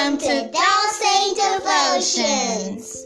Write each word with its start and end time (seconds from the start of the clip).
Welcome 0.00 0.18
to 0.18 0.50
Dolce 0.50 1.34
Devotions. 1.34 3.04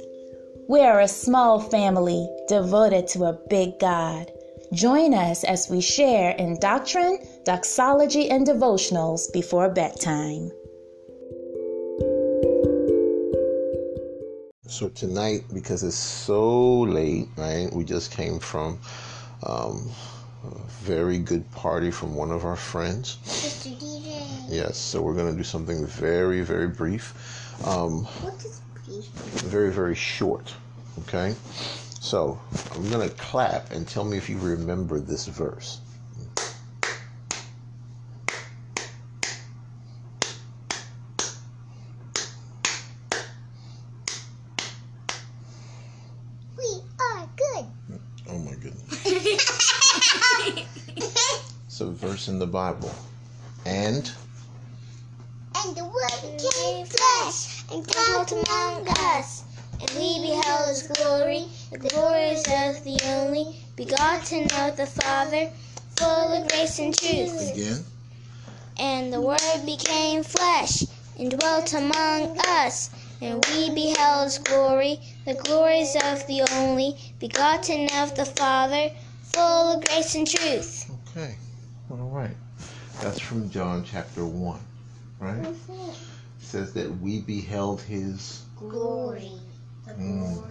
We're 0.68 1.00
a 1.00 1.08
small 1.08 1.58
family 1.58 2.28
devoted 2.46 3.08
to 3.08 3.24
a 3.24 3.38
big 3.50 3.80
God. 3.80 4.30
Join 4.72 5.12
us 5.12 5.42
as 5.42 5.68
we 5.68 5.80
share 5.80 6.36
in 6.36 6.56
doctrine, 6.60 7.18
doxology, 7.44 8.30
and 8.30 8.46
devotionals 8.46 9.22
before 9.32 9.68
bedtime. 9.70 10.52
So 14.68 14.88
tonight, 14.90 15.42
because 15.52 15.82
it's 15.82 15.96
so 15.96 16.82
late, 16.82 17.26
right? 17.36 17.72
We 17.72 17.82
just 17.82 18.12
came 18.12 18.38
from 18.38 18.78
um, 19.42 19.90
a 20.44 20.58
very 20.84 21.18
good 21.18 21.50
party 21.52 21.90
from 21.90 22.14
one 22.14 22.30
of 22.30 22.44
our 22.44 22.56
friends. 22.56 23.18
Mr. 23.24 23.76
DJ. 23.78 24.44
Yes, 24.48 24.76
so 24.76 25.00
we're 25.02 25.14
going 25.14 25.30
to 25.30 25.36
do 25.36 25.44
something 25.44 25.86
very, 25.86 26.42
very 26.42 26.68
brief. 26.68 27.14
Um, 27.66 28.04
What 28.04 28.34
is 28.44 28.60
brief? 28.86 29.06
very, 29.44 29.72
very 29.72 29.94
short. 29.94 30.52
Okay? 31.00 31.34
So 32.00 32.38
I'm 32.74 32.90
going 32.90 33.08
to 33.08 33.14
clap 33.16 33.70
and 33.72 33.88
tell 33.88 34.04
me 34.04 34.16
if 34.18 34.28
you 34.28 34.38
remember 34.38 35.00
this 35.00 35.26
verse. 35.26 35.80
We 46.56 46.80
are 47.00 47.28
good. 47.36 47.66
Oh 48.28 48.38
my 48.38 48.52
goodness. 48.54 49.00
It's 51.66 51.80
a 51.80 51.86
verse 51.86 52.28
in 52.28 52.38
the 52.38 52.43
Bible. 52.54 52.94
And 53.66 54.06
And 55.56 55.76
the 55.76 55.84
word 55.84 56.20
became 56.22 56.86
flesh 56.86 57.64
and 57.72 57.84
dwelt 57.84 58.30
among 58.30 58.86
us. 59.10 59.42
And 59.80 59.90
we 59.98 60.20
beheld 60.20 60.68
his 60.68 60.86
glory, 60.86 61.46
the 61.72 61.78
glories 61.78 62.44
of 62.46 62.84
the 62.84 63.00
only 63.06 63.58
begotten 63.74 64.44
of 64.62 64.76
the 64.76 64.86
Father, 64.86 65.50
full 65.98 66.32
of 66.32 66.48
grace 66.48 66.78
and 66.78 66.96
truth. 66.96 67.54
again. 67.54 67.84
And 68.78 69.12
the 69.12 69.20
Word 69.20 69.66
became 69.66 70.22
flesh 70.22 70.84
and 71.18 71.36
dwelt 71.36 71.72
among 71.74 72.38
us. 72.46 72.90
And 73.20 73.44
we 73.46 73.74
beheld 73.74 74.24
his 74.26 74.38
glory, 74.38 75.00
the 75.26 75.34
glories 75.34 75.96
of 75.96 76.24
the 76.28 76.42
only 76.52 76.94
begotten 77.18 77.88
of 77.96 78.14
the 78.14 78.24
Father, 78.24 78.90
full 79.22 79.76
of 79.76 79.84
grace 79.84 80.14
and 80.14 80.26
truth. 80.28 80.88
Okay. 81.08 81.36
That's 83.00 83.20
from 83.20 83.50
John 83.50 83.84
chapter 83.84 84.24
1, 84.24 84.60
right? 85.20 85.46
It 85.46 85.56
says 86.40 86.72
that 86.74 86.98
we 87.00 87.20
beheld 87.20 87.80
his 87.82 88.42
Glory. 88.58 89.32
Mm. 89.86 90.42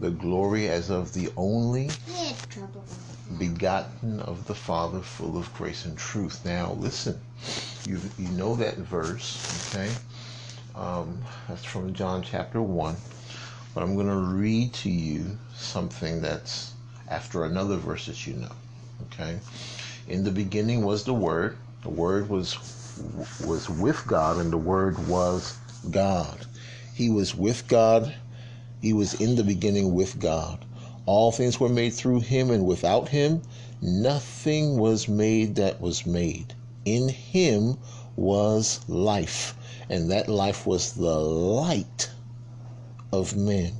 the 0.00 0.10
glory 0.10 0.68
as 0.68 0.90
of 0.90 1.12
the 1.14 1.30
only 1.36 1.90
begotten 3.38 4.20
of 4.20 4.46
the 4.46 4.54
Father, 4.54 5.00
full 5.00 5.38
of 5.38 5.52
grace 5.54 5.84
and 5.84 5.96
truth. 5.96 6.44
Now, 6.44 6.72
listen, 6.72 7.18
you 7.86 8.00
you 8.18 8.28
know 8.30 8.56
that 8.56 8.76
verse, 8.76 9.70
okay? 9.74 9.90
Um, 10.74 11.22
that's 11.48 11.64
from 11.64 11.94
John 11.94 12.22
chapter 12.22 12.60
one, 12.60 12.96
but 13.74 13.82
I'm 13.82 13.94
going 13.94 14.08
to 14.08 14.16
read 14.16 14.72
to 14.74 14.90
you 14.90 15.38
something 15.54 16.20
that's 16.20 16.72
after 17.08 17.44
another 17.44 17.76
verse 17.76 18.06
that 18.06 18.26
you 18.26 18.34
know, 18.34 18.52
okay? 19.12 19.38
In 20.08 20.22
the 20.22 20.30
beginning 20.30 20.84
was 20.84 21.02
the 21.02 21.14
Word. 21.14 21.58
The 21.82 21.90
Word 21.90 22.28
was 22.28 22.58
was 23.40 23.68
with 23.68 24.06
God, 24.06 24.38
and 24.38 24.52
the 24.52 24.56
Word 24.56 25.00
was 25.00 25.54
God. 25.90 26.46
He 26.94 27.10
was 27.10 27.34
with 27.34 27.66
God. 27.66 28.14
He 28.80 28.92
was 28.92 29.14
in 29.14 29.34
the 29.34 29.42
beginning 29.42 29.94
with 29.94 30.20
God. 30.20 30.64
All 31.06 31.32
things 31.32 31.58
were 31.58 31.68
made 31.68 31.92
through 31.92 32.20
him, 32.20 32.50
and 32.50 32.64
without 32.66 33.08
him, 33.08 33.42
nothing 33.82 34.78
was 34.78 35.08
made 35.08 35.56
that 35.56 35.80
was 35.80 36.06
made. 36.06 36.54
In 36.84 37.08
him 37.08 37.76
was 38.14 38.80
life, 38.88 39.56
and 39.88 40.10
that 40.12 40.28
life 40.28 40.66
was 40.66 40.92
the 40.92 41.18
light 41.18 42.10
of 43.12 43.36
men. 43.36 43.72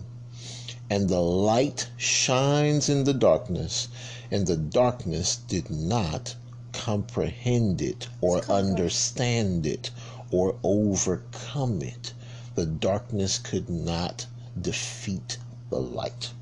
And 0.91 1.09
the 1.09 1.21
light 1.21 1.89
shines 1.97 2.89
in 2.89 3.05
the 3.05 3.15
darkness, 3.15 3.89
and 4.31 4.47
the 4.47 4.57
darkness 4.57 5.37
did 5.37 5.71
not 5.71 6.35
comprehend 6.73 7.81
it, 7.81 8.09
or 8.21 8.43
understand 8.51 9.67
it, 9.67 9.91
or 10.31 10.57
overcome 10.63 11.83
it. 11.83 12.13
The 12.55 12.67
darkness 12.67 13.39
could 13.39 13.69
not 13.69 14.27
defeat 14.61 15.39
the 15.71 15.81
light. 15.81 16.33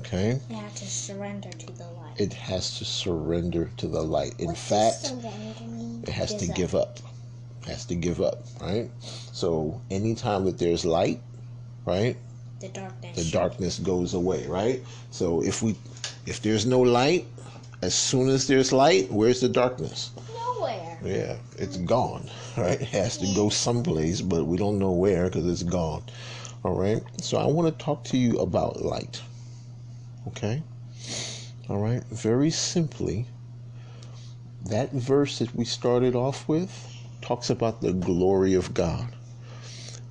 Okay? 0.00 0.40
You 0.50 0.56
have 0.56 0.74
to 0.76 0.86
surrender 0.86 1.50
to 1.50 1.66
the 1.72 1.84
light. 1.84 2.14
It 2.20 2.32
has 2.32 2.78
to 2.78 2.84
surrender 2.84 3.70
to 3.76 3.86
the 3.86 4.02
light. 4.02 4.34
In 4.38 4.54
fact, 4.54 5.12
it 6.02 6.08
has 6.08 6.34
to 6.34 6.46
give 6.46 6.74
up. 6.74 6.98
It 7.62 7.68
has 7.68 7.84
to 7.86 7.94
give 7.94 8.20
up, 8.20 8.44
right? 8.60 8.90
So 9.32 9.80
anytime 9.90 10.44
that 10.44 10.58
there's 10.58 10.84
light, 10.84 11.20
right, 11.84 12.16
The 12.60 12.68
darkness. 12.68 13.16
the 13.16 13.30
darkness 13.30 13.78
goes 13.78 14.14
away, 14.14 14.46
right? 14.46 14.82
So 15.10 15.42
if 15.42 15.62
we 15.62 15.76
if 16.26 16.42
there's 16.42 16.66
no 16.66 16.80
light, 16.80 17.26
as 17.82 17.94
soon 17.94 18.28
as 18.28 18.46
there's 18.46 18.72
light, 18.72 19.10
where's 19.12 19.40
the 19.40 19.48
darkness? 19.48 20.10
Nowhere. 20.34 20.98
Yeah, 21.04 21.36
it's 21.58 21.76
gone, 21.76 22.28
right? 22.56 22.80
It 22.80 22.88
has 22.88 23.16
to 23.18 23.32
go 23.34 23.48
someplace, 23.48 24.20
but 24.20 24.44
we 24.44 24.56
don't 24.56 24.78
know 24.78 24.92
where 24.92 25.24
because 25.26 25.46
it's 25.46 25.62
gone. 25.62 26.02
All 26.64 26.74
right. 26.74 27.02
So 27.20 27.38
I 27.38 27.46
want 27.46 27.66
to 27.68 27.84
talk 27.84 28.02
to 28.04 28.16
you 28.16 28.38
about 28.38 28.82
light. 28.82 29.22
Okay. 30.28 30.62
All 31.68 31.78
right. 31.78 32.02
Very 32.10 32.50
simply, 32.50 33.26
that 34.64 34.90
verse 34.92 35.38
that 35.38 35.54
we 35.54 35.64
started 35.64 36.16
off 36.16 36.48
with 36.48 36.92
talks 37.20 37.50
about 37.50 37.80
the 37.80 37.92
glory 37.92 38.54
of 38.54 38.74
God. 38.74 39.14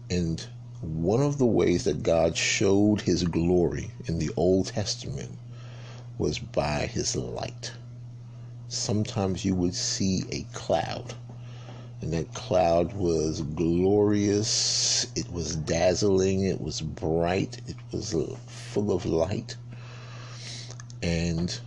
And 0.09 0.45
one 0.81 1.21
of 1.21 1.39
the 1.39 1.45
ways 1.45 1.83
that 1.85 2.03
God 2.03 2.37
showed 2.37 3.01
his 3.01 3.23
glory 3.23 3.91
in 4.05 4.19
the 4.19 4.31
Old 4.37 4.67
Testament 4.67 5.37
was 6.17 6.39
by 6.39 6.85
his 6.87 7.15
light 7.15 7.71
sometimes 8.67 9.45
you 9.45 9.55
would 9.55 9.75
see 9.75 10.25
a 10.31 10.41
cloud. 10.53 11.13
And 12.01 12.13
that 12.13 12.33
cloud 12.33 12.93
was 12.93 13.41
glorious, 13.41 15.07
it 15.15 15.31
was 15.31 15.55
dazzling, 15.55 16.43
it 16.43 16.61
was 16.61 16.81
bright, 16.81 17.61
it 17.67 17.75
was 17.91 18.13
full 18.47 18.91
of 18.91 19.05
light. 19.05 19.55
And 21.01 21.57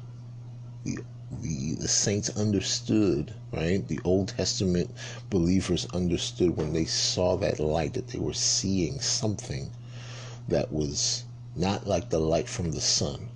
the, 0.84 0.98
the, 1.40 1.74
the 1.76 1.88
saints 1.88 2.30
understood, 2.36 3.32
right? 3.52 3.86
The 3.88 4.00
Old 4.04 4.28
Testament 4.28 4.90
believers 5.30 5.86
understood 5.86 6.56
when 6.56 6.72
they 6.72 6.84
saw 6.84 7.36
that 7.36 7.58
light 7.58 7.94
that 7.94 8.08
they 8.08 8.18
were 8.18 8.34
seeing 8.34 9.00
something 9.00 9.70
that 10.48 10.72
was 10.72 11.24
not 11.56 11.86
like 11.86 12.10
the 12.10 12.20
light 12.20 12.48
from 12.48 12.70
the 12.70 12.80
sun, 12.80 13.28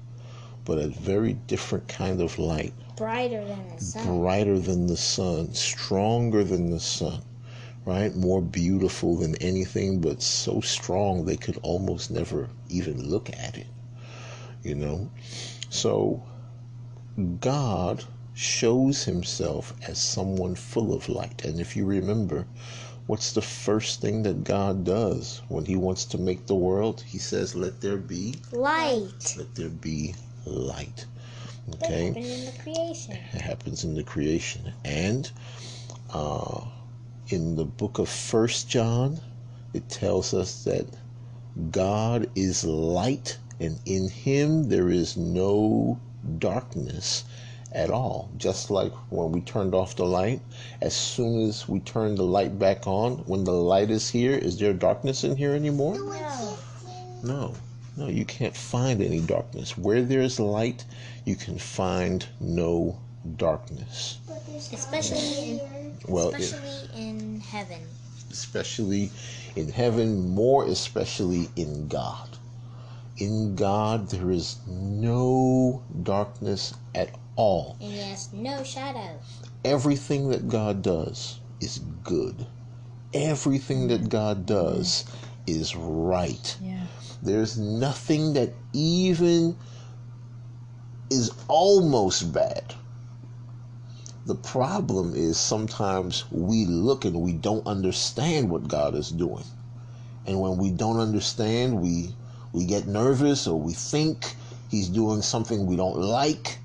but 0.65 0.79
a 0.79 0.89
very 0.89 1.35
different 1.47 1.89
kind 1.89 2.21
of 2.21 2.39
light 2.39 2.73
Brighter 2.97 3.45
than 3.45 3.69
the 3.77 3.83
sun. 3.83 4.21
brighter 4.21 4.59
than 4.59 4.87
the 4.87 4.97
sun, 4.97 5.53
stronger 5.55 6.45
than 6.45 6.71
the 6.71 6.79
sun, 6.81 7.23
right? 7.85 8.15
More 8.15 8.41
beautiful 8.43 9.17
than 9.17 9.35
anything, 9.37 10.01
but 10.01 10.23
so 10.23 10.61
strong 10.61 11.25
they 11.25 11.37
could 11.37 11.59
almost 11.63 12.11
never 12.11 12.49
even 12.69 13.03
look 13.09 13.29
at 13.31 13.57
it, 13.57 13.67
you 14.63 14.75
know? 14.75 15.11
So 15.71 16.23
God 17.41 18.05
shows 18.35 19.05
himself 19.05 19.75
as 19.87 20.01
someone 20.01 20.55
full 20.55 20.95
of 20.95 21.09
light. 21.09 21.45
And 21.45 21.61
if 21.61 21.77
you 21.77 21.85
remember, 21.85 22.47
what's 23.07 23.33
the 23.33 23.43
first 23.43 24.01
thing 24.01 24.23
that 24.23 24.45
God 24.45 24.85
does 24.85 25.43
when 25.49 25.65
he 25.65 25.77
wants 25.77 26.05
to 26.07 26.19
make 26.19 26.47
the 26.47 26.55
world? 26.55 27.03
He 27.07 27.19
says, 27.19 27.55
Let 27.55 27.81
there 27.81 27.97
be, 27.97 28.37
Light. 28.53 29.35
let 29.37 29.55
there 29.55 29.69
be 29.69 30.15
light. 30.47 31.07
Okay? 31.75 32.07
happened 32.07 32.27
in 32.27 32.45
the 32.47 32.53
creation. 32.63 33.13
It 33.33 33.41
happens 33.41 33.85
in 33.85 33.95
the 33.95 34.03
creation 34.03 34.73
and 34.85 35.31
uh, 36.13 36.65
in 37.29 37.57
the 37.57 37.65
book 37.65 37.99
of 37.99 38.09
first 38.09 38.69
john 38.69 39.19
it 39.73 39.89
tells 39.89 40.35
us 40.35 40.65
that 40.65 40.87
god 41.71 42.29
is 42.35 42.65
light 42.65 43.39
and 43.61 43.79
in 43.87 44.09
him 44.09 44.69
there 44.69 44.89
is 44.89 45.17
no 45.17 45.99
darkness 46.39 47.25
at 47.73 47.91
all 47.91 48.29
just 48.37 48.71
like 48.71 48.93
when 49.11 49.33
we 49.33 49.41
turned 49.41 49.75
off 49.75 49.97
the 49.97 50.05
light 50.05 50.41
as 50.83 50.95
soon 50.95 51.49
as 51.49 51.69
we 51.69 51.81
turn 51.81 52.15
the 52.17 52.23
light 52.23 52.59
back 52.59 52.87
on 52.87 53.13
when 53.27 53.45
the 53.45 53.53
light 53.53 53.91
is 53.91 54.11
here 54.11 54.35
is 54.35 54.59
there 54.59 54.73
darkness 54.75 55.25
in 55.25 55.37
here 55.37 55.55
anymore 55.55 55.95
No. 55.95 56.59
no 57.23 57.55
no 57.97 58.09
you 58.09 58.25
can't 58.25 58.57
find 58.57 59.03
any 59.03 59.21
darkness 59.21 59.77
where 59.79 60.03
there's 60.03 60.39
light 60.41 60.85
you 61.25 61.37
can 61.37 61.59
find 61.59 62.27
no 62.41 62.99
darkness 63.37 64.19
Especially 64.73 65.51
in, 65.51 65.61
Well, 66.09 66.29
it- 66.31 66.41
especially 66.41 67.01
in 67.09 67.41
heaven. 67.41 67.83
especially 68.31 69.11
in 69.57 69.69
heaven, 69.69 70.29
more 70.31 70.65
especially 70.67 71.51
in 71.57 71.89
God. 71.89 72.39
In 73.19 73.55
God, 73.55 74.09
there 74.11 74.31
is 74.31 74.57
no 74.67 75.83
darkness 76.03 76.75
at 76.95 77.11
all. 77.37 77.77
And 77.81 77.93
yes, 77.93 78.31
no 78.33 78.65
shadow. 78.65 79.21
Everything 79.65 80.29
that 80.31 80.49
God 80.49 80.83
does 80.83 81.41
is 81.61 81.79
good. 81.79 82.47
Everything 83.13 83.89
that 83.89 84.09
God 84.09 84.47
does 84.47 85.05
is 85.47 85.77
right. 85.77 86.57
Yeah. 86.61 86.87
There's 87.23 87.57
nothing 87.57 88.33
that 88.35 88.53
even 88.73 89.57
is 91.11 91.31
almost 91.47 92.33
bad. 92.33 92.75
The 94.27 94.35
problem 94.35 95.15
is 95.15 95.37
sometimes 95.39 96.25
we 96.31 96.65
look 96.65 97.05
and 97.05 97.21
we 97.21 97.33
don't 97.33 97.67
understand 97.67 98.51
what 98.51 98.69
God 98.69 98.95
is 98.95 99.11
doing. 99.11 99.45
And 100.27 100.41
when 100.41 100.57
we 100.59 100.71
don't 100.71 100.99
understand, 100.99 101.81
we 101.81 102.15
we 102.53 102.65
get 102.65 102.87
nervous 102.87 103.47
or 103.47 103.59
we 103.59 103.73
think 103.73 104.35
he's 104.69 104.89
doing 104.89 105.23
something 105.23 105.67
we 105.67 105.77
don't 105.77 105.99
like. 105.99 106.59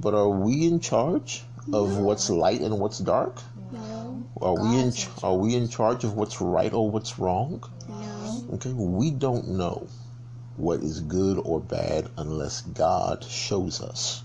But 0.00 0.14
are 0.14 0.28
we 0.28 0.66
in 0.66 0.80
charge 0.80 1.44
of 1.72 1.98
what's 1.98 2.30
light 2.30 2.60
and 2.60 2.78
what's 2.78 2.98
dark? 2.98 3.40
No. 3.72 4.22
Are 4.40 4.54
we 4.54 4.78
in 4.78 4.88
in 4.88 4.92
are 5.22 5.36
we 5.36 5.54
in 5.54 5.68
charge 5.68 6.04
of 6.04 6.14
what's 6.14 6.40
right 6.40 6.72
or 6.72 6.90
what's 6.90 7.18
wrong? 7.18 7.62
No. 7.88 8.03
Okay, 8.54 8.72
we 8.72 9.10
don't 9.10 9.48
know 9.48 9.88
what 10.56 10.78
is 10.80 11.00
good 11.00 11.42
or 11.44 11.58
bad 11.58 12.08
unless 12.16 12.60
God 12.60 13.24
shows 13.24 13.80
us 13.80 14.22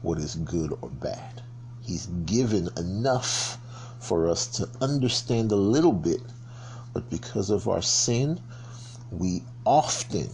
what 0.00 0.16
is 0.16 0.36
good 0.36 0.72
or 0.80 0.88
bad. 0.88 1.42
He's 1.82 2.06
given 2.06 2.70
enough 2.78 3.58
for 4.00 4.26
us 4.30 4.46
to 4.56 4.70
understand 4.80 5.52
a 5.52 5.56
little 5.56 5.92
bit, 5.92 6.22
but 6.94 7.10
because 7.10 7.50
of 7.50 7.68
our 7.68 7.82
sin, 7.82 8.40
we 9.10 9.42
often, 9.66 10.30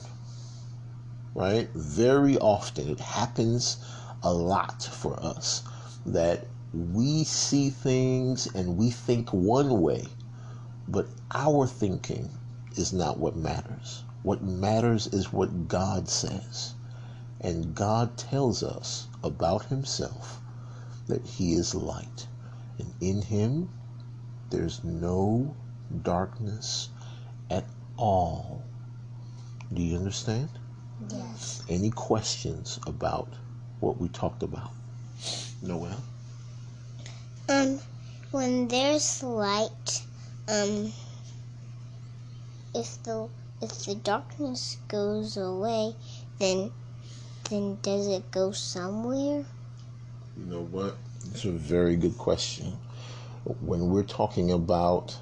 right, 1.34 1.69
very 1.75 2.38
often, 2.38 2.88
it 2.88 3.00
happens 3.00 3.78
a 4.22 4.32
lot 4.32 4.80
for 4.80 5.19
us 5.20 5.64
that 6.06 6.46
we 6.72 7.25
see 7.25 7.70
things 7.70 8.46
and 8.54 8.76
we 8.76 8.90
think 8.90 9.32
one 9.32 9.80
way, 9.80 10.04
but 10.87 11.08
our 11.32 11.66
thinking 11.66 12.30
is 12.76 12.93
not 12.93 13.19
what 13.19 13.37
matters. 13.37 14.05
What 14.23 14.43
matters 14.43 15.06
is 15.09 15.32
what 15.32 15.69
God 15.69 16.09
says. 16.09 16.75
And 17.41 17.75
God 17.75 18.17
tells 18.17 18.62
us 18.62 19.06
about 19.23 19.67
Himself 19.67 20.41
that 21.09 21.25
He 21.25 21.53
is 21.53 21.75
light. 21.75 22.26
And 22.79 22.93
in 23.00 23.23
Him, 23.23 23.69
there's 24.50 24.82
no 24.82 25.55
darkness 26.03 26.88
at 27.50 27.65
all. 27.97 28.62
Do 29.73 29.82
you 29.82 29.97
understand? 29.97 30.49
Yes. 31.11 31.62
Any 31.69 31.91
questions 31.91 32.79
about 32.87 33.29
what 33.81 34.00
we 34.00 34.09
talked 34.09 34.43
about? 34.43 34.71
Noel? 35.62 35.97
Um, 37.49 37.79
when 38.31 38.69
there's 38.69 39.23
light, 39.23 40.03
um, 40.49 40.93
if 42.75 43.03
the 43.05 43.29
if 43.62 43.85
the 43.85 43.94
darkness 43.94 44.79
goes 44.88 45.37
away, 45.37 45.94
then 46.38 46.73
then 47.49 47.79
does 47.82 48.09
it 48.09 48.31
go 48.31 48.53
somewhere? 48.53 49.44
You 50.37 50.47
know 50.47 50.65
what? 50.65 50.97
It's 51.31 51.44
a 51.44 51.53
very 51.53 51.97
good 51.97 52.19
question. 52.19 52.76
When 53.61 53.91
we're 53.91 54.03
talking 54.03 54.50
about 54.50 55.17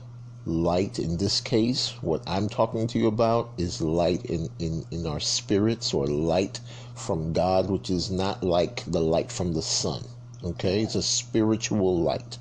light 0.46 0.98
in 0.98 1.16
this 1.16 1.40
case, 1.40 1.94
what 2.00 2.22
I'm 2.26 2.48
talking 2.48 2.86
to 2.88 2.98
you 2.98 3.06
about 3.06 3.50
is 3.58 3.80
light 3.80 4.24
in, 4.26 4.48
in, 4.58 4.84
in 4.90 5.06
our 5.06 5.20
spirits 5.20 5.94
or 5.94 6.06
light 6.06 6.60
from 6.94 7.32
God, 7.32 7.70
which 7.70 7.90
is 7.90 8.10
not 8.10 8.42
like 8.42 8.84
the 8.86 9.00
light 9.00 9.30
from 9.30 9.52
the 9.52 9.62
sun. 9.62 10.04
Okay? 10.42 10.82
It's 10.82 10.94
a 10.94 11.02
spiritual 11.02 12.00
light. 12.00 12.38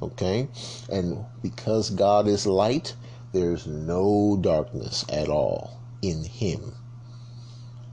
Okay? 0.00 0.48
And 0.90 1.24
because 1.42 1.90
God 1.90 2.26
is 2.28 2.46
light, 2.46 2.94
there's 3.34 3.66
no 3.66 4.38
darkness 4.40 5.04
at 5.10 5.28
all 5.28 5.80
in 6.02 6.22
Him. 6.24 6.72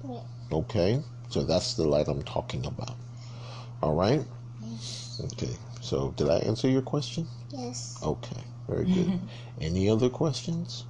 Yeah. 0.07 0.19
Okay? 0.51 1.01
So 1.29 1.43
that's 1.43 1.73
the 1.73 1.83
light 1.87 2.07
I'm 2.07 2.21
talking 2.21 2.65
about. 2.65 2.95
All 3.81 3.95
right? 3.95 4.23
Okay. 5.19 5.57
So 5.81 6.13
did 6.15 6.29
I 6.29 6.37
answer 6.39 6.69
your 6.69 6.83
question? 6.83 7.27
Yes. 7.49 7.99
Okay. 8.03 8.43
Very 8.69 8.85
good. 8.85 9.19
Any 9.61 9.89
other 9.89 10.09
questions? 10.09 10.85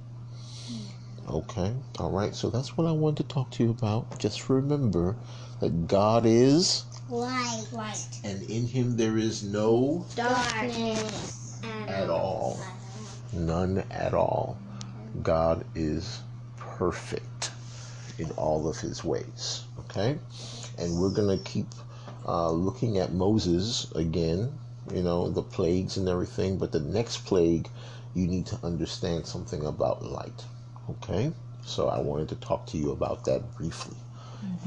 Okay. 1.30 1.72
All 1.98 2.10
right. 2.10 2.34
So 2.34 2.50
that's 2.50 2.76
what 2.76 2.86
I 2.86 2.92
wanted 2.92 3.28
to 3.28 3.34
talk 3.34 3.50
to 3.52 3.64
you 3.64 3.70
about. 3.70 4.18
Just 4.18 4.50
remember 4.50 5.16
that 5.60 5.86
God 5.88 6.26
is, 6.26 6.84
Light. 7.08 7.64
Light. 7.72 8.20
and 8.24 8.42
in 8.42 8.66
Him 8.66 8.96
there 8.96 9.16
is 9.16 9.42
no 9.42 10.06
Darkness. 10.14 11.60
at 11.88 12.10
all. 12.10 12.60
None 13.32 13.84
at 13.90 14.14
all. 14.14 14.58
God 15.22 15.64
is 15.74 16.20
perfect 16.56 17.50
in 18.18 18.30
all 18.32 18.68
of 18.68 18.78
his 18.78 19.02
ways. 19.04 19.64
Okay? 19.80 20.18
And 20.78 21.00
we're 21.00 21.10
going 21.10 21.36
to 21.36 21.44
keep 21.44 21.66
uh, 22.26 22.50
looking 22.50 22.98
at 22.98 23.12
Moses 23.12 23.90
again, 23.92 24.52
you 24.92 25.02
know, 25.02 25.28
the 25.28 25.42
plagues 25.42 25.96
and 25.96 26.08
everything. 26.08 26.58
But 26.58 26.72
the 26.72 26.80
next 26.80 27.18
plague, 27.26 27.68
you 28.14 28.26
need 28.26 28.46
to 28.46 28.58
understand 28.62 29.26
something 29.26 29.64
about 29.66 30.04
light. 30.04 30.44
Okay? 30.90 31.32
So 31.64 31.88
I 31.88 32.00
wanted 32.00 32.28
to 32.30 32.36
talk 32.36 32.66
to 32.66 32.76
you 32.76 32.90
about 32.92 33.24
that 33.26 33.54
briefly. 33.56 33.96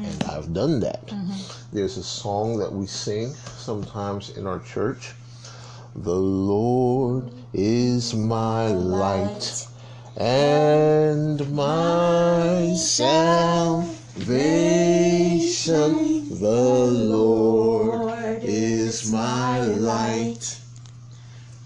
And 0.01 0.23
I've 0.23 0.53
done 0.53 0.79
that. 0.81 1.05
There's 1.73 1.97
a 1.97 2.03
song 2.03 2.57
that 2.59 2.71
we 2.71 2.87
sing 2.87 3.33
sometimes 3.33 4.29
in 4.37 4.47
our 4.47 4.59
church. 4.59 5.11
The 5.95 6.15
Lord 6.15 7.29
is 7.57 8.13
my 8.13 8.67
light 8.67 9.65
and 10.17 11.39
my 11.53 12.73
salvation. 12.75 13.87
The 16.37 16.85
Lord 16.85 18.43
is 18.43 19.09
my 19.09 19.61
light 19.61 20.59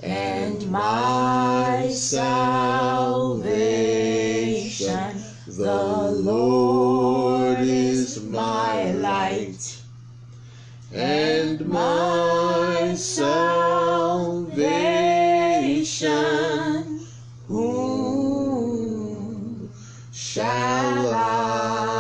and 0.04 0.70
my 0.70 1.90
salvation. 1.92 2.44
The 5.48 6.12
Lord 6.22 7.62
is 7.62 8.22
my 8.26 8.92
light 8.92 9.82
and 10.94 11.68
my 11.68 12.29
shall 20.80 21.99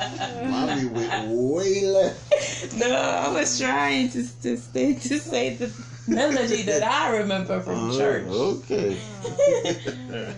Mommy 0.00 0.86
went 0.86 1.28
way 1.28 1.84
left. 1.86 2.74
no, 2.76 2.90
I 2.90 3.28
was 3.32 3.58
trying 3.58 4.08
to 4.10 4.22
to 4.42 4.56
say, 4.56 4.94
to 4.94 5.18
say 5.18 5.56
the 5.56 5.70
melody 6.08 6.62
that 6.62 6.82
I 6.82 7.16
remember 7.18 7.60
from 7.60 7.90
oh, 7.90 7.98
church. 7.98 8.26
Okay. 8.26 8.96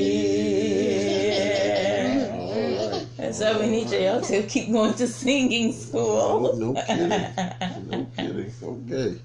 And 3.18 3.34
so 3.34 3.60
we 3.60 3.66
need 3.68 3.90
y'all 3.90 4.20
to 4.22 4.42
keep 4.42 4.72
going 4.72 4.94
to 4.94 5.06
singing 5.06 5.72
school. 5.72 6.52
No, 6.56 6.72
no 6.72 6.82
kidding. 6.82 7.08
No 7.88 8.06
kidding. 8.16 8.52
Okay. 8.62 9.20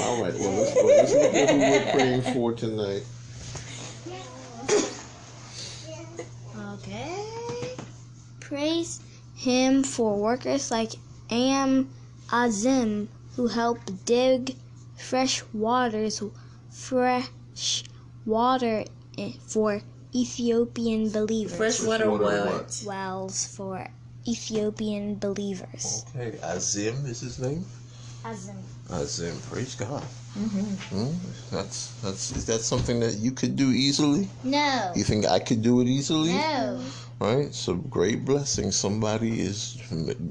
All 0.00 0.22
right. 0.22 0.34
Well, 0.34 0.52
let's 0.52 0.74
go. 0.74 0.86
Let's 0.86 1.12
look 1.14 1.34
at 1.34 1.50
who 1.50 1.58
we're 1.58 1.92
praying 1.92 2.22
for 2.34 2.52
tonight. 2.54 3.04
Okay. 6.72 7.74
Praise 8.46 9.00
him 9.34 9.82
for 9.82 10.16
workers 10.16 10.70
like 10.70 10.92
Am 11.30 11.90
Azim 12.32 13.08
who 13.34 13.48
help 13.48 13.80
dig 14.04 14.54
fresh 14.96 15.42
waters, 15.52 16.22
fresh 16.70 17.82
water 18.24 18.84
for 19.48 19.82
Ethiopian 20.14 21.10
believers. 21.10 21.56
Fresh 21.56 21.80
water, 21.82 22.08
what? 22.08 22.22
what? 22.22 22.82
Wells 22.86 23.48
for 23.48 23.84
Ethiopian 24.28 25.16
believers. 25.16 26.04
Okay. 26.14 26.38
Azim 26.44 27.04
is 27.04 27.22
his 27.22 27.40
name. 27.40 27.64
Azim. 28.24 28.62
Azim. 28.90 29.36
Praise 29.50 29.74
God. 29.74 30.04
Mm-hmm. 30.38 31.10
That's 31.50 31.90
that's 32.00 32.30
is 32.30 32.46
that 32.46 32.60
something 32.60 33.00
that 33.00 33.14
you 33.14 33.32
could 33.32 33.56
do 33.56 33.70
easily? 33.70 34.28
No. 34.44 34.92
You 34.94 35.02
think 35.02 35.26
I 35.26 35.40
could 35.40 35.62
do 35.62 35.80
it 35.80 35.88
easily? 35.88 36.32
No. 36.32 36.80
Right? 37.18 37.54
So 37.54 37.74
great 37.74 38.24
blessing. 38.24 38.70
Somebody 38.72 39.40
is 39.40 39.78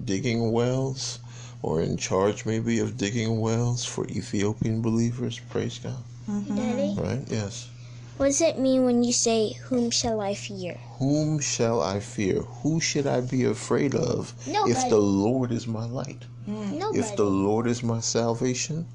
digging 0.06 0.52
wells 0.52 1.20
or 1.62 1.82
in 1.82 1.98
charge 1.98 2.46
maybe 2.46 2.80
of 2.80 2.96
digging 2.98 3.40
wells 3.42 3.84
for 3.84 4.06
Ethiopian 4.08 4.82
believers. 4.82 5.40
Praise 5.50 5.80
God. 5.80 6.04
Mm-hmm. 6.30 6.56
Daddy, 6.56 6.96
Right? 6.98 7.24
Yes. 7.28 7.70
what 8.18 8.28
does 8.28 8.42
it 8.42 8.60
mean 8.60 8.86
when 8.86 9.04
you 9.04 9.14
say, 9.14 9.54
Whom 9.66 9.90
shall 9.90 10.22
I 10.22 10.36
fear? 10.36 10.78
Whom 11.00 11.40
shall 11.40 11.82
I 11.82 12.00
fear? 12.00 12.42
Who 12.62 12.80
should 12.80 13.08
I 13.08 13.22
be 13.22 13.46
afraid 13.46 13.96
of 13.96 14.34
if 14.48 14.90
the 14.90 14.98
Lord 14.98 15.52
is 15.52 15.68
my 15.68 15.86
light? 15.86 16.24
Nobody. 16.48 17.00
If 17.00 17.16
the 17.16 17.26
Lord 17.26 17.66
is 17.68 17.82
my 17.84 18.00
salvation, 18.00 18.86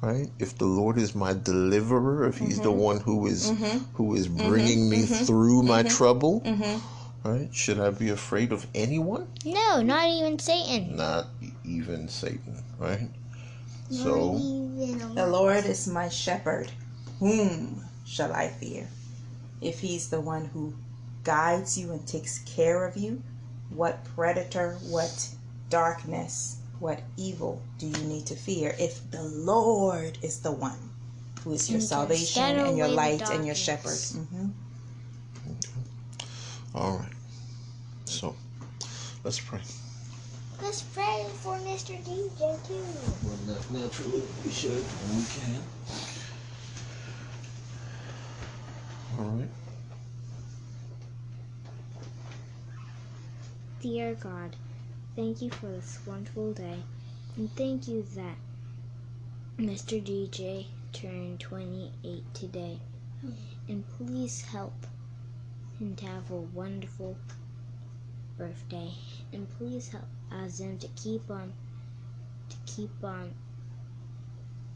right? 0.00 0.28
If 0.38 0.58
the 0.58 0.66
Lord 0.66 0.98
is 0.98 1.14
my 1.14 1.32
deliverer, 1.32 2.26
if 2.26 2.38
He's 2.38 2.60
the 2.60 2.70
mm-hmm. 2.70 2.78
one 2.78 3.00
who 3.00 3.26
is 3.26 3.50
mm-hmm. 3.52 3.78
who 3.94 4.14
is 4.14 4.26
bringing 4.28 4.90
me 4.90 5.02
through 5.02 5.62
my 5.62 5.82
trouble, 5.84 6.42
right? 7.26 7.54
Should 7.54 7.80
I 7.80 7.90
be 7.90 8.10
afraid 8.10 8.52
of 8.52 8.66
anyone? 8.74 9.26
no, 9.44 9.82
not 9.82 10.08
even 10.08 10.38
Satan. 10.38 10.96
Not 10.96 11.26
even 11.64 12.08
Satan, 12.08 12.62
right? 12.78 13.08
So 13.90 14.40
The 15.14 15.26
Lord 15.26 15.64
is 15.64 15.86
my 15.86 16.08
shepherd. 16.08 16.70
Whom 17.18 17.82
shall 18.04 18.32
I 18.32 18.48
fear? 18.48 18.88
If 19.60 19.80
he's 19.80 20.08
the 20.10 20.20
one 20.20 20.46
who 20.46 20.74
guides 21.24 21.78
you 21.78 21.92
and 21.92 22.06
takes 22.06 22.38
care 22.40 22.84
of 22.86 22.96
you, 22.96 23.22
what 23.70 24.04
predator, 24.16 24.74
what 24.90 25.28
darkness, 25.70 26.58
what 26.78 27.00
evil 27.16 27.62
do 27.78 27.86
you 27.86 28.04
need 28.04 28.26
to 28.26 28.36
fear 28.36 28.74
if 28.78 29.10
the 29.10 29.22
Lord 29.22 30.18
is 30.22 30.40
the 30.40 30.52
one 30.52 30.78
who 31.42 31.52
is 31.52 31.70
your 31.70 31.80
salvation 31.80 32.58
and 32.58 32.76
your 32.76 32.88
light 32.88 33.30
and 33.30 33.46
your 33.46 33.54
shepherd? 33.54 33.84
darkness. 33.84 34.18
hmm 34.30 34.48
all 36.76 36.98
right. 36.98 37.15
So 38.16 38.34
let's 39.24 39.38
pray. 39.38 39.60
Let's 40.62 40.80
pray 40.80 41.26
for 41.34 41.58
Mr. 41.58 41.92
DJ 42.02 42.56
too. 42.66 42.82
Well, 43.22 43.36
na- 43.46 43.78
naturally, 43.78 44.22
we 44.42 44.50
should 44.50 44.82
when 45.04 45.18
we 45.18 45.24
can. 45.36 45.60
All 49.18 49.36
right. 49.36 49.50
Dear 53.82 54.14
God, 54.14 54.56
thank 55.14 55.42
you 55.42 55.50
for 55.50 55.66
this 55.66 55.98
wonderful 56.06 56.54
day, 56.54 56.84
and 57.36 57.54
thank 57.54 57.86
you 57.86 58.02
that 58.14 58.38
Mr. 59.58 60.00
DJ 60.02 60.68
turned 60.94 61.40
28 61.40 62.22
today. 62.32 62.78
And 63.68 63.84
please 63.98 64.40
help 64.40 64.86
him 65.78 65.94
to 65.96 66.06
have 66.06 66.30
a 66.30 66.36
wonderful 66.36 67.18
birthday. 68.38 68.90
And 69.32 69.46
please 69.58 69.88
help 69.88 70.04
uh, 70.32 70.44
Azim 70.44 70.78
to 70.78 70.88
keep 70.88 71.30
on 71.30 71.52
to 72.48 72.56
keep 72.66 72.90
on 73.02 73.32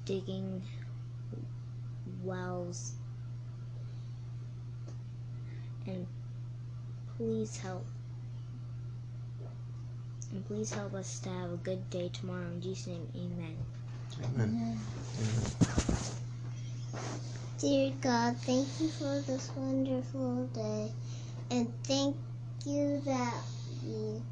digging 0.05 0.62
wells. 2.23 2.93
And 5.87 6.07
please 7.17 7.57
help 7.57 7.85
and 10.33 10.47
please 10.47 10.73
help 10.73 10.95
us 10.95 11.19
to 11.21 11.29
have 11.29 11.52
a 11.52 11.57
good 11.57 11.88
day 11.90 12.11
tomorrow. 12.12 12.47
In 12.47 12.61
Jesus' 12.61 12.87
name, 12.88 13.09
amen. 13.17 13.57
Amen. 14.35 14.79
Dear 17.59 17.93
God, 18.00 18.37
thank 18.38 18.69
you 18.81 18.88
for 18.88 19.21
this 19.26 19.50
wonderful 19.55 20.47
day, 20.55 20.90
and 21.50 21.71
thank 21.85 22.17
you 22.67 23.02
that 23.07 23.35
we, 23.83 24.23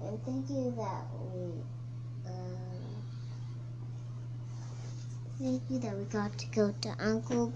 and 0.00 0.22
thank 0.24 0.50
you 0.50 0.74
that 0.76 1.06
we, 1.20 1.64
um, 2.26 3.04
thank 5.38 5.62
you 5.70 5.80
that 5.80 5.96
we 5.96 6.04
got 6.04 6.38
to 6.38 6.46
go 6.48 6.74
to 6.82 6.94
Uncle, 7.00 7.54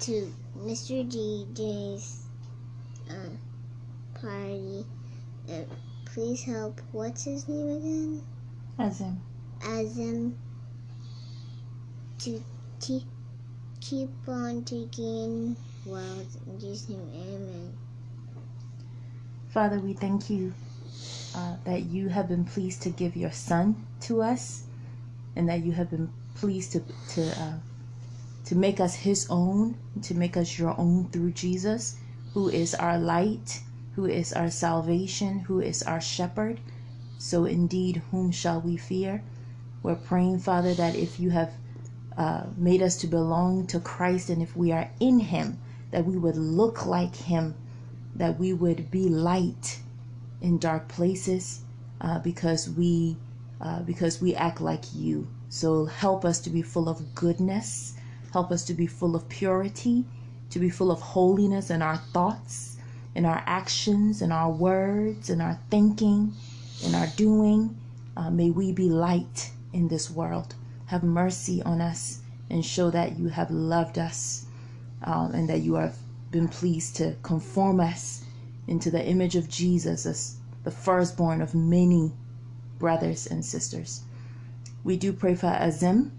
to 0.00 0.32
Mr. 0.58 1.04
DJ's, 1.10 2.26
uh, 3.10 3.36
party, 4.20 4.86
and 5.48 5.66
please 6.06 6.42
help. 6.44 6.80
What's 6.92 7.24
his 7.24 7.48
name 7.48 7.68
again? 7.78 8.22
Azim. 8.78 9.22
Azim 9.62 10.36
to 12.20 12.44
te- 12.80 13.06
keep 13.80 14.10
on 14.28 14.64
taking 14.64 15.56
wells 15.84 16.38
in 16.46 16.58
Jesus' 16.60 16.88
name, 16.88 17.10
amen. 17.14 17.78
Father, 19.54 19.78
we 19.78 19.92
thank 19.92 20.30
you 20.30 20.52
uh, 21.32 21.54
that 21.64 21.84
you 21.84 22.08
have 22.08 22.26
been 22.26 22.44
pleased 22.44 22.82
to 22.82 22.90
give 22.90 23.14
your 23.14 23.30
Son 23.30 23.86
to 24.00 24.20
us, 24.20 24.64
and 25.36 25.48
that 25.48 25.62
you 25.62 25.70
have 25.70 25.90
been 25.90 26.10
pleased 26.34 26.72
to 26.72 26.80
to 27.10 27.22
uh, 27.40 27.58
to 28.46 28.56
make 28.56 28.80
us 28.80 28.96
His 28.96 29.28
own, 29.30 29.76
to 30.02 30.14
make 30.16 30.36
us 30.36 30.58
your 30.58 30.74
own 30.76 31.08
through 31.10 31.30
Jesus, 31.30 31.98
who 32.32 32.48
is 32.48 32.74
our 32.74 32.98
light, 32.98 33.60
who 33.94 34.06
is 34.06 34.32
our 34.32 34.50
salvation, 34.50 35.38
who 35.38 35.60
is 35.60 35.84
our 35.84 36.00
shepherd. 36.00 36.58
So 37.18 37.44
indeed, 37.44 38.02
whom 38.10 38.32
shall 38.32 38.60
we 38.60 38.76
fear? 38.76 39.22
We're 39.84 39.94
praying, 39.94 40.40
Father, 40.40 40.74
that 40.74 40.96
if 40.96 41.20
you 41.20 41.30
have 41.30 41.52
uh, 42.16 42.46
made 42.56 42.82
us 42.82 42.96
to 43.02 43.06
belong 43.06 43.68
to 43.68 43.78
Christ, 43.78 44.30
and 44.30 44.42
if 44.42 44.56
we 44.56 44.72
are 44.72 44.90
in 44.98 45.20
Him, 45.20 45.60
that 45.92 46.04
we 46.04 46.18
would 46.18 46.36
look 46.36 46.86
like 46.86 47.14
Him 47.14 47.54
that 48.16 48.38
we 48.38 48.52
would 48.52 48.90
be 48.90 49.08
light 49.08 49.80
in 50.40 50.58
dark 50.58 50.88
places 50.88 51.60
uh, 52.00 52.18
because 52.18 52.68
we 52.70 53.16
uh, 53.60 53.80
because 53.82 54.20
we 54.20 54.34
act 54.34 54.60
like 54.60 54.84
you. 54.94 55.26
So 55.48 55.86
help 55.86 56.24
us 56.24 56.40
to 56.40 56.50
be 56.50 56.62
full 56.62 56.88
of 56.88 57.14
goodness. 57.14 57.94
Help 58.32 58.50
us 58.50 58.64
to 58.64 58.74
be 58.74 58.86
full 58.86 59.14
of 59.14 59.28
purity 59.28 60.04
to 60.54 60.60
be 60.60 60.70
full 60.70 60.92
of 60.92 61.00
holiness 61.00 61.68
in 61.70 61.82
our 61.82 61.96
thoughts 61.96 62.76
in 63.16 63.24
our 63.24 63.42
actions 63.46 64.22
in 64.22 64.30
our 64.30 64.50
words 64.50 65.28
in 65.28 65.40
our 65.40 65.58
thinking 65.68 66.32
in 66.84 66.94
our 66.94 67.08
doing. 67.16 67.76
Uh, 68.16 68.30
may 68.30 68.50
we 68.50 68.70
be 68.70 68.88
light 68.88 69.50
in 69.72 69.88
this 69.88 70.08
world. 70.08 70.54
Have 70.86 71.02
mercy 71.02 71.60
on 71.62 71.80
us 71.80 72.20
and 72.50 72.64
show 72.64 72.88
that 72.90 73.18
you 73.18 73.28
have 73.28 73.50
loved 73.50 73.98
us 73.98 74.46
um, 75.02 75.32
and 75.32 75.48
that 75.48 75.62
you 75.62 75.74
have 75.74 75.96
been 76.34 76.48
pleased 76.48 76.96
to 76.96 77.14
conform 77.22 77.78
us 77.78 78.24
into 78.66 78.90
the 78.90 79.06
image 79.06 79.36
of 79.36 79.48
Jesus 79.48 80.04
as 80.04 80.36
the 80.64 80.70
firstborn 80.72 81.40
of 81.40 81.54
many 81.54 82.12
brothers 82.80 83.24
and 83.28 83.44
sisters. 83.44 84.02
We 84.82 84.96
do 84.96 85.12
pray 85.12 85.36
for 85.36 85.46
Azim. 85.46 86.10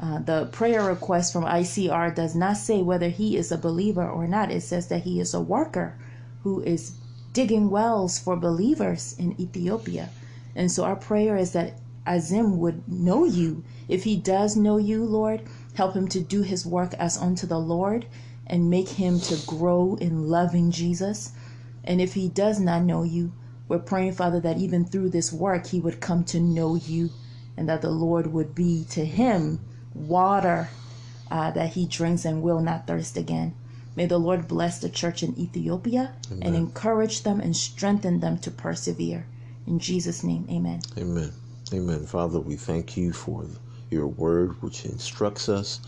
Uh, 0.00 0.18
the 0.18 0.46
prayer 0.46 0.82
request 0.82 1.32
from 1.32 1.44
ICR 1.44 2.12
does 2.12 2.34
not 2.34 2.56
say 2.56 2.82
whether 2.82 3.10
he 3.10 3.36
is 3.36 3.52
a 3.52 3.58
believer 3.58 4.08
or 4.08 4.26
not. 4.26 4.50
It 4.50 4.62
says 4.62 4.88
that 4.88 5.04
he 5.04 5.20
is 5.20 5.34
a 5.34 5.40
worker 5.40 5.94
who 6.42 6.60
is 6.62 6.94
digging 7.32 7.70
wells 7.70 8.18
for 8.18 8.34
believers 8.34 9.14
in 9.20 9.40
Ethiopia. 9.40 10.08
And 10.56 10.68
so 10.72 10.82
our 10.82 10.96
prayer 10.96 11.36
is 11.36 11.52
that 11.52 11.74
Azim 12.04 12.58
would 12.58 12.88
know 12.88 13.24
you. 13.24 13.62
If 13.86 14.02
he 14.02 14.16
does 14.16 14.56
know 14.56 14.78
you, 14.78 15.04
Lord, 15.04 15.42
help 15.74 15.94
him 15.94 16.08
to 16.08 16.20
do 16.20 16.42
his 16.42 16.66
work 16.66 16.92
as 16.94 17.16
unto 17.16 17.46
the 17.46 17.60
Lord 17.60 18.06
and 18.50 18.68
make 18.68 18.88
him 18.88 19.20
to 19.20 19.36
grow 19.46 19.96
in 20.00 20.28
loving 20.28 20.72
Jesus. 20.72 21.32
And 21.84 22.00
if 22.00 22.12
he 22.12 22.28
does 22.28 22.60
not 22.60 22.82
know 22.82 23.04
you, 23.04 23.32
we're 23.68 23.78
praying, 23.78 24.14
Father, 24.14 24.40
that 24.40 24.58
even 24.58 24.84
through 24.84 25.10
this 25.10 25.32
work, 25.32 25.68
he 25.68 25.80
would 25.80 26.00
come 26.00 26.24
to 26.24 26.40
know 26.40 26.74
you 26.74 27.10
and 27.56 27.68
that 27.68 27.80
the 27.80 27.90
Lord 27.90 28.26
would 28.26 28.54
be 28.54 28.84
to 28.90 29.04
him 29.04 29.60
water 29.94 30.68
uh, 31.30 31.52
that 31.52 31.70
he 31.70 31.86
drinks 31.86 32.24
and 32.24 32.42
will 32.42 32.60
not 32.60 32.88
thirst 32.88 33.16
again. 33.16 33.54
May 33.94 34.06
the 34.06 34.18
Lord 34.18 34.48
bless 34.48 34.80
the 34.80 34.88
church 34.88 35.22
in 35.22 35.38
Ethiopia 35.38 36.12
and 36.30 36.56
encourage 36.56 37.22
them 37.22 37.40
and 37.40 37.56
strengthen 37.56 38.18
them 38.18 38.38
to 38.38 38.50
persevere. 38.50 39.26
In 39.66 39.78
Jesus' 39.78 40.24
name, 40.24 40.46
amen. 40.50 40.80
Amen. 40.98 41.32
Amen. 41.72 42.06
Father, 42.06 42.40
we 42.40 42.56
thank 42.56 42.96
you 42.96 43.12
for 43.12 43.46
your 43.90 44.08
word, 44.08 44.60
which 44.62 44.84
instructs 44.84 45.48
us 45.48 45.80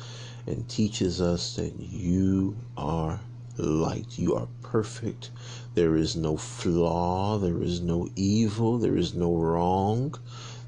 and 0.47 0.69
teaches 0.69 1.21
us 1.21 1.57
that 1.57 1.75
you 1.79 2.57
are 2.77 3.21
light. 3.57 4.19
You 4.19 4.35
are 4.35 4.49
perfect. 4.63 5.31
There 5.75 5.97
is 5.97 6.17
no 6.17 6.37
flaw. 6.37 7.39
There 7.39 7.63
is 7.63 7.81
no 7.81 8.09
evil. 8.17 8.79
There 8.79 8.97
is 8.97 9.15
no 9.15 9.35
wrong. 9.35 10.15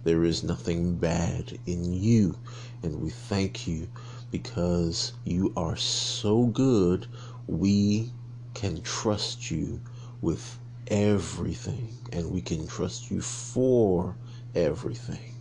There 0.04 0.25
is 0.25 0.45
nothing 0.45 0.97
bad 0.97 1.59
in 1.66 1.93
you. 1.93 2.37
And 2.83 3.00
we 3.00 3.11
thank 3.11 3.66
you 3.66 3.88
because 4.31 5.12
you 5.25 5.52
are 5.57 5.76
so 5.76 6.45
good. 6.45 7.07
We 7.47 8.11
can 8.52 8.83
trust 8.83 9.50
you 9.50 9.81
with 10.21 10.59
everything. 10.88 11.88
And 12.12 12.31
we 12.31 12.43
can 12.43 12.66
trust 12.66 13.11
you 13.11 13.21
for 13.21 14.14
everything. 14.54 15.35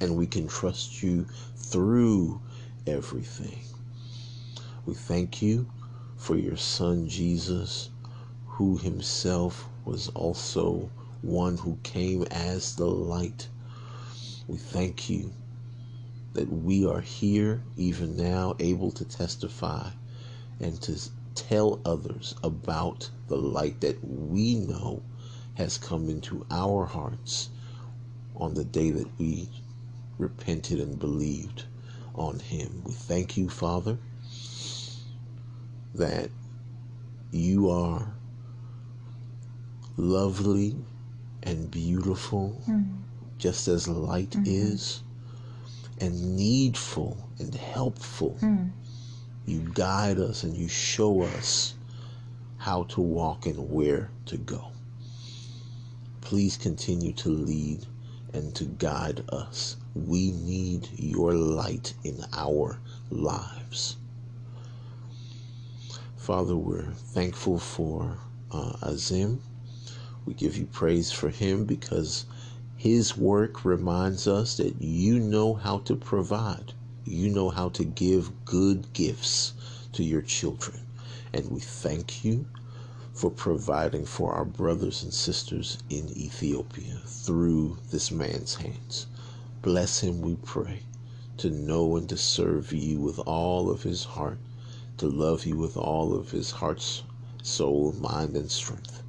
And 0.00 0.16
we 0.16 0.26
can 0.26 0.46
trust 0.46 1.02
you 1.02 1.26
through 1.56 2.40
everything. 2.86 3.71
We 4.84 4.94
thank 4.94 5.40
you 5.40 5.68
for 6.16 6.36
your 6.36 6.56
Son 6.56 7.08
Jesus, 7.08 7.90
who 8.46 8.76
himself 8.78 9.68
was 9.84 10.08
also 10.08 10.90
one 11.20 11.56
who 11.56 11.78
came 11.84 12.24
as 12.24 12.74
the 12.74 12.86
light. 12.86 13.48
We 14.48 14.58
thank 14.58 15.08
you 15.08 15.32
that 16.32 16.52
we 16.52 16.84
are 16.84 17.00
here 17.00 17.62
even 17.76 18.16
now 18.16 18.56
able 18.58 18.90
to 18.92 19.04
testify 19.04 19.90
and 20.58 20.80
to 20.82 20.98
tell 21.36 21.80
others 21.84 22.34
about 22.42 23.08
the 23.28 23.36
light 23.36 23.80
that 23.82 24.02
we 24.04 24.56
know 24.56 25.02
has 25.54 25.78
come 25.78 26.08
into 26.08 26.44
our 26.50 26.86
hearts 26.86 27.50
on 28.34 28.54
the 28.54 28.64
day 28.64 28.90
that 28.90 29.08
we 29.18 29.48
repented 30.18 30.80
and 30.80 30.98
believed 30.98 31.66
on 32.16 32.40
him. 32.40 32.82
We 32.84 32.92
thank 32.92 33.36
you, 33.36 33.48
Father, 33.48 33.98
that 35.94 36.30
you 37.30 37.70
are 37.70 38.12
lovely 39.96 40.76
and 41.42 41.70
beautiful, 41.70 42.60
Mm. 42.66 42.86
just 43.38 43.68
as 43.68 43.88
light 43.88 44.30
Mhm. 44.30 44.46
is, 44.46 45.02
and 45.98 46.36
needful 46.36 47.16
and 47.38 47.54
helpful. 47.54 48.36
Mm. 48.40 48.70
You 49.46 49.70
guide 49.74 50.18
us 50.18 50.44
and 50.44 50.56
you 50.56 50.68
show 50.68 51.22
us 51.22 51.74
how 52.58 52.84
to 52.84 53.00
walk 53.00 53.46
and 53.46 53.70
where 53.70 54.10
to 54.26 54.36
go. 54.36 54.68
Please 56.20 56.56
continue 56.56 57.12
to 57.14 57.28
lead 57.28 57.86
and 58.32 58.54
to 58.54 58.64
guide 58.64 59.24
us. 59.30 59.76
We 59.94 60.30
need 60.30 60.88
your 60.96 61.34
light 61.34 61.94
in 62.04 62.24
our 62.32 62.78
lives. 63.10 63.96
Father, 66.22 66.54
we're 66.54 66.92
thankful 66.92 67.58
for 67.58 68.16
uh, 68.52 68.74
Azim. 68.80 69.42
We 70.24 70.34
give 70.34 70.56
you 70.56 70.66
praise 70.66 71.10
for 71.10 71.30
him 71.30 71.64
because 71.64 72.26
his 72.76 73.16
work 73.16 73.64
reminds 73.64 74.28
us 74.28 74.56
that 74.58 74.80
you 74.80 75.18
know 75.18 75.54
how 75.54 75.78
to 75.78 75.96
provide. 75.96 76.74
You 77.04 77.28
know 77.28 77.50
how 77.50 77.70
to 77.70 77.82
give 77.84 78.44
good 78.44 78.92
gifts 78.92 79.54
to 79.94 80.04
your 80.04 80.22
children. 80.22 80.82
And 81.32 81.50
we 81.50 81.58
thank 81.58 82.24
you 82.24 82.46
for 83.12 83.28
providing 83.28 84.04
for 84.04 84.32
our 84.32 84.44
brothers 84.44 85.02
and 85.02 85.12
sisters 85.12 85.78
in 85.90 86.08
Ethiopia 86.16 87.00
through 87.04 87.78
this 87.90 88.12
man's 88.12 88.54
hands. 88.54 89.08
Bless 89.60 89.98
him, 89.98 90.20
we 90.20 90.36
pray, 90.36 90.84
to 91.38 91.50
know 91.50 91.96
and 91.96 92.08
to 92.10 92.16
serve 92.16 92.72
you 92.72 93.00
with 93.00 93.18
all 93.18 93.68
of 93.68 93.82
his 93.82 94.04
heart, 94.04 94.38
to 94.98 95.06
love 95.08 95.46
you 95.46 95.56
with 95.56 95.76
all 95.76 96.14
of 96.14 96.30
his 96.30 96.50
heart's 96.50 97.02
soul, 97.42 97.92
mind, 98.00 98.36
and 98.36 98.50
strength, 98.50 99.02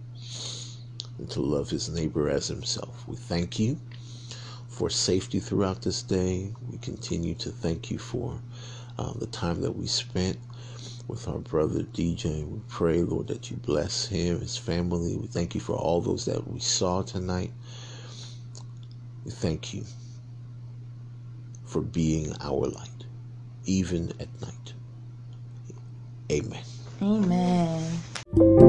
and 1.18 1.30
to 1.32 1.42
love 1.42 1.70
his 1.70 1.90
neighbor 1.90 2.30
as 2.30 2.48
himself. 2.48 3.08
We 3.08 3.16
thank 3.16 3.60
you 3.60 3.80
for 4.68 4.90
safety 4.90 5.40
throughout 5.40 5.82
this 5.84 6.02
day. 6.02 6.52
We 6.72 6.78
continue 6.80 7.36
to 7.36 7.52
thank 7.52 7.92
you 7.92 7.98
for 8.00 8.40
uh, 8.98 9.14
the 9.14 9.28
time 9.28 9.62
that 9.62 9.76
we 9.76 9.88
spent 9.88 10.38
with 11.08 11.28
our 11.28 11.40
brother 11.40 11.82
DJ. 11.84 12.48
We 12.48 12.62
pray, 12.68 13.02
Lord, 13.04 13.28
that 13.28 13.52
you 13.52 13.58
bless 13.58 14.08
him, 14.08 14.40
his 14.40 14.58
family. 14.58 15.16
We 15.18 15.28
thank 15.28 15.56
you 15.56 15.62
for 15.62 15.74
all 15.76 16.02
those 16.02 16.26
that 16.26 16.48
we 16.48 16.60
saw 16.60 17.04
tonight. 17.04 17.52
We 19.26 19.32
thank 19.32 19.74
you 19.74 19.86
for 21.66 21.82
being 21.82 22.36
our 22.42 22.68
light, 22.68 23.06
even 23.66 24.12
at 24.20 24.42
night. 24.42 24.74
Amen. 26.32 26.64
Amen. 27.02 28.63